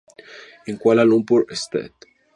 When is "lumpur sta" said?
1.05-1.81